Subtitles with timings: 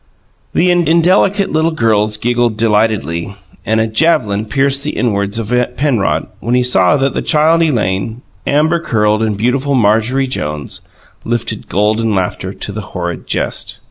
[0.53, 3.35] The indelicate little girls giggled delightedly,
[3.67, 8.23] and a javelin pierced the inwards of Penrod when he saw that the Child Elaine,
[8.47, 10.81] amber curled and beautiful Marjorie Jones,
[11.23, 13.77] lifted golden laughter to the horrid jest.